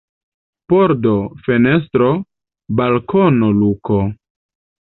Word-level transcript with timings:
Pordo, 0.71 1.11
fenestro, 1.49 2.09
balkono, 2.81 3.55
luko. 3.63 4.03